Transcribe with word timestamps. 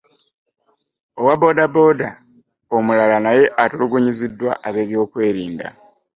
Owa 1.19 1.33
booda 1.41 1.65
booda 1.73 2.09
omulala 2.77 3.17
naye 3.25 3.43
atulugunyiziddwa 3.63 4.51
ab'ebyokwerinda. 4.67 5.67